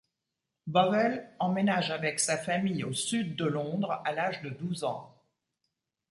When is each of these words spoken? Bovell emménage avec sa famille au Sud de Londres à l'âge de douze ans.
Bovell 0.65 1.31
emménage 1.37 1.91
avec 1.91 2.19
sa 2.19 2.35
famille 2.35 2.83
au 2.83 2.91
Sud 2.91 3.35
de 3.35 3.45
Londres 3.45 4.01
à 4.03 4.13
l'âge 4.13 4.41
de 4.41 4.49
douze 4.49 4.83
ans. 4.83 5.15